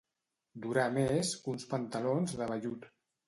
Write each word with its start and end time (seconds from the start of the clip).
Durar 0.63 0.85
més 0.95 1.33
que 1.43 1.53
uns 1.55 1.67
pantalons 1.75 2.35
de 2.41 2.51
vellut. 2.55 2.89